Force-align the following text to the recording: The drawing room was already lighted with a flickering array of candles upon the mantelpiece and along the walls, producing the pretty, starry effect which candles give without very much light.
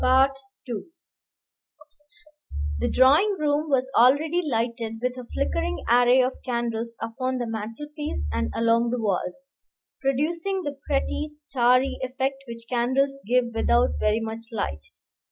The 0.01 0.33
drawing 2.91 3.35
room 3.37 3.69
was 3.69 3.87
already 3.95 4.41
lighted 4.43 4.93
with 4.99 5.15
a 5.15 5.27
flickering 5.31 5.83
array 5.87 6.21
of 6.23 6.41
candles 6.43 6.97
upon 6.99 7.37
the 7.37 7.45
mantelpiece 7.45 8.25
and 8.33 8.51
along 8.55 8.89
the 8.89 8.99
walls, 8.99 9.51
producing 10.01 10.63
the 10.63 10.79
pretty, 10.87 11.27
starry 11.29 11.99
effect 12.01 12.43
which 12.47 12.63
candles 12.67 13.21
give 13.27 13.53
without 13.53 13.99
very 13.99 14.19
much 14.19 14.45
light. 14.51 14.85